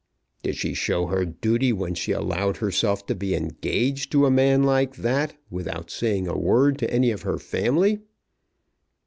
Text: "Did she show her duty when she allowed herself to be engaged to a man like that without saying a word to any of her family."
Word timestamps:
"Did 0.41 0.55
she 0.55 0.73
show 0.73 1.05
her 1.05 1.25
duty 1.25 1.71
when 1.71 1.93
she 1.93 2.11
allowed 2.11 2.57
herself 2.57 3.05
to 3.05 3.13
be 3.13 3.35
engaged 3.35 4.11
to 4.13 4.25
a 4.25 4.31
man 4.31 4.63
like 4.63 4.95
that 4.95 5.35
without 5.51 5.91
saying 5.91 6.27
a 6.27 6.35
word 6.35 6.79
to 6.79 6.89
any 6.91 7.11
of 7.11 7.21
her 7.21 7.37
family." 7.37 7.99